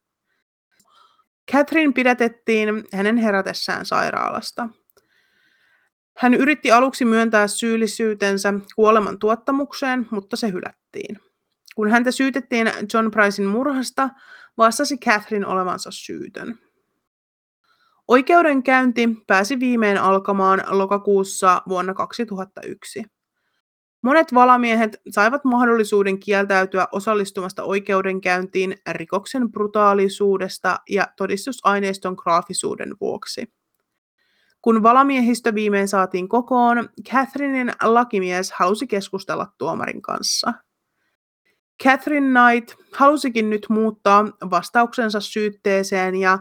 [1.53, 4.69] Catherine pidätettiin hänen herätessään sairaalasta.
[6.17, 11.21] Hän yritti aluksi myöntää syyllisyytensä kuoleman tuottamukseen, mutta se hylättiin.
[11.77, 14.09] Kun häntä syytettiin John Pricein murhasta,
[14.59, 16.68] vastasi Catherine olevansa syytön.
[18.09, 23.05] Oikeudenkäynti pääsi viimein alkamaan lokakuussa vuonna 2001.
[24.03, 33.53] Monet valamiehet saivat mahdollisuuden kieltäytyä osallistumasta oikeudenkäyntiin rikoksen brutaalisuudesta ja todistusaineiston graafisuuden vuoksi.
[34.63, 40.53] Kun valamiehistö viimein saatiin kokoon, Catherinin lakimies halusi keskustella tuomarin kanssa.
[41.85, 46.39] Catherine Knight halusikin nyt muuttaa vastauksensa syytteeseen ja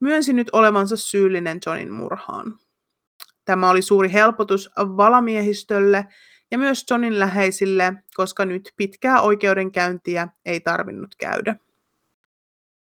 [0.00, 2.58] myönsi nyt olevansa syyllinen Johnin murhaan.
[3.44, 6.06] Tämä oli suuri helpotus valamiehistölle
[6.50, 11.56] ja myös Johnin läheisille, koska nyt pitkää oikeudenkäyntiä ei tarvinnut käydä.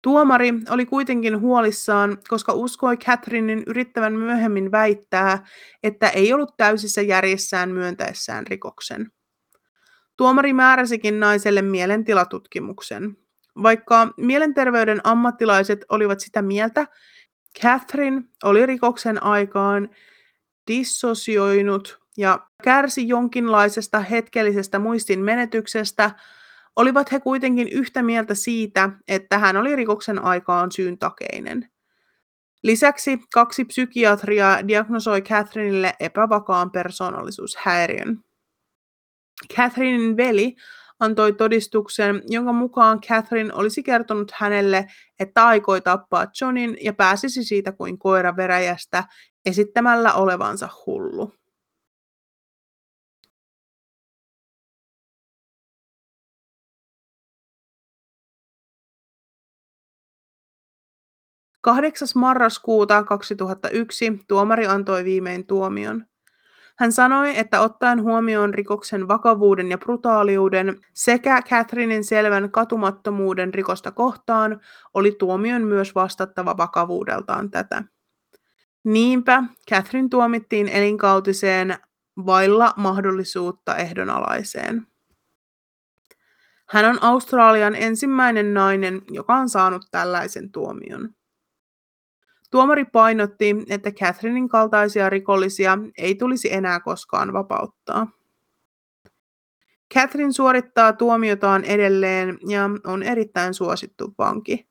[0.02, 5.46] Tuomari oli kuitenkin huolissaan, koska uskoi Catherinin yrittävän myöhemmin väittää,
[5.82, 9.12] että ei ollut täysissä järjessään myöntäessään rikoksen.
[10.16, 13.16] Tuomari määräsikin naiselle mielentilatutkimuksen.
[13.62, 16.86] Vaikka mielenterveyden ammattilaiset olivat sitä mieltä,
[17.62, 19.88] Catherine oli rikoksen aikaan
[20.70, 26.10] dissosioinut ja kärsi jonkinlaisesta hetkellisestä muistin menetyksestä,
[26.76, 31.70] olivat he kuitenkin yhtä mieltä siitä, että hän oli rikoksen aikaan syyntakeinen.
[32.62, 38.20] Lisäksi kaksi psykiatria diagnosoi Catherineille epävakaan persoonallisuushäiriön.
[39.56, 40.56] Catherinein veli
[41.00, 44.86] antoi todistuksen, jonka mukaan Catherine olisi kertonut hänelle,
[45.20, 49.04] että aikoi tappaa Johnin ja pääsisi siitä kuin koira veräjästä
[49.46, 51.38] esittämällä olevansa hullu.
[61.60, 62.08] 8.
[62.14, 66.06] marraskuuta 2001 tuomari antoi viimein tuomion.
[66.78, 74.60] Hän sanoi, että ottaen huomioon rikoksen vakavuuden ja brutaaliuden sekä Catherinin selvän katumattomuuden rikosta kohtaan,
[74.94, 77.84] oli tuomion myös vastattava vakavuudeltaan tätä.
[78.84, 81.76] Niinpä Catherine tuomittiin elinkautiseen
[82.26, 84.86] vailla mahdollisuutta ehdonalaiseen.
[86.68, 91.17] Hän on Australian ensimmäinen nainen, joka on saanut tällaisen tuomion.
[92.50, 98.06] Tuomari painotti, että Catherinein kaltaisia rikollisia ei tulisi enää koskaan vapauttaa.
[99.94, 104.68] Catherine suorittaa tuomiotaan edelleen ja on erittäin suosittu vanki.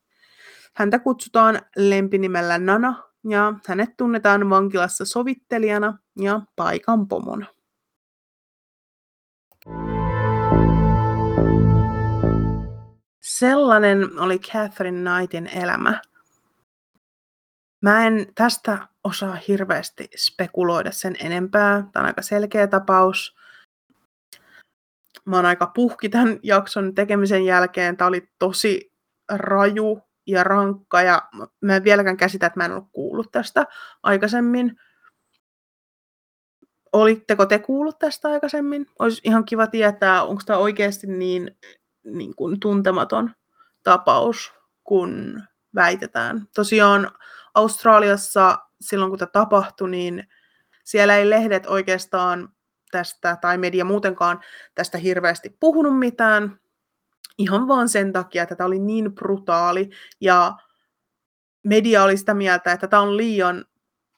[0.73, 7.45] Häntä kutsutaan lempinimellä Nana ja hänet tunnetaan vankilassa sovittelijana ja paikan pomona.
[13.21, 16.01] Sellainen oli Catherine Knightin elämä.
[17.81, 21.83] Mä en tästä osaa hirveästi spekuloida sen enempää.
[21.91, 23.35] Tämä on aika selkeä tapaus.
[25.25, 27.97] Mä oon aika puhki tämän jakson tekemisen jälkeen.
[27.97, 28.93] Tämä oli tosi
[29.29, 31.29] raju ja rankka ja
[31.61, 33.65] mä en vieläkään käsitä, että mä en ollut kuullut tästä
[34.03, 34.79] aikaisemmin.
[36.93, 38.85] Olitteko te kuullut tästä aikaisemmin?
[38.99, 41.57] Olisi ihan kiva tietää, onko tämä oikeasti niin,
[42.03, 43.31] niin kuin tuntematon
[43.83, 44.53] tapaus,
[44.83, 45.43] kun
[45.75, 46.47] väitetään.
[46.55, 47.11] Tosiaan
[47.57, 50.27] Australiassa silloin, kun tämä tapahtui, niin
[50.83, 52.49] siellä ei lehdet oikeastaan
[52.91, 54.39] tästä, tai media muutenkaan
[54.75, 56.59] tästä hirveästi puhunut mitään,
[57.37, 59.89] ihan vaan sen takia, että tämä oli niin brutaali,
[60.21, 60.53] ja
[61.63, 63.65] media oli sitä mieltä, että tämä on liian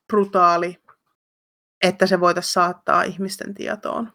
[0.08, 0.84] brutaali,
[1.82, 4.14] että se voitaisiin saattaa ihmisten tietoon.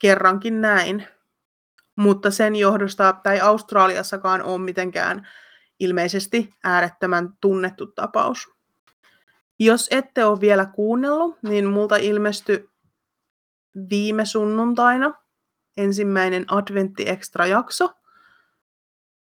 [0.00, 1.08] Kerrankin näin.
[1.96, 5.28] Mutta sen johdosta, tai Australiassakaan ole mitenkään
[5.80, 8.50] ilmeisesti äärettömän tunnettu tapaus.
[9.58, 12.70] Jos ette ole vielä kuunnellut, niin multa ilmestyi
[13.90, 15.14] viime sunnuntaina
[15.76, 17.94] ensimmäinen Adventti Extra-jakso.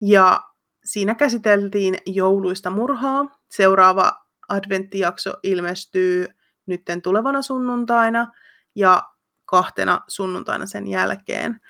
[0.01, 0.41] Ja
[0.85, 3.39] siinä käsiteltiin jouluista murhaa.
[3.51, 4.13] Seuraava
[4.49, 6.27] adventtijakso ilmestyy
[6.67, 8.33] nytten tulevana sunnuntaina
[8.75, 9.11] ja
[9.45, 11.61] kahtena sunnuntaina sen jälkeen.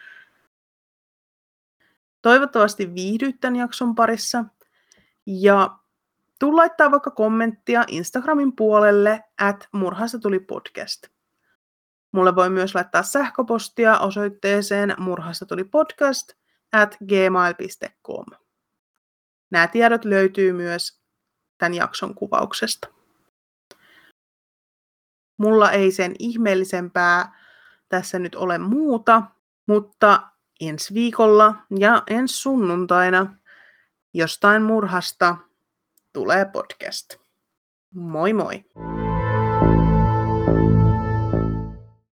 [2.23, 4.45] Toivottavasti viihdyt tämän jakson parissa.
[5.27, 5.79] Ja
[6.39, 11.07] tuu laittaa vaikka kommenttia Instagramin puolelle, at murhasta tuli podcast.
[12.13, 16.33] Mulle voi myös laittaa sähköpostia osoitteeseen murhasta tuli podcast
[16.73, 18.27] at gmail.com.
[19.51, 21.01] Nämä tiedot löytyy myös
[21.59, 22.89] tämän jakson kuvauksesta.
[25.37, 27.41] Mulla ei sen ihmeellisempää
[27.89, 29.23] tässä nyt ole muuta,
[29.67, 33.37] mutta ensi viikolla ja ensi sunnuntaina
[34.15, 35.37] Jostain murhasta
[36.13, 37.15] tulee podcast.
[37.95, 38.65] Moi moi!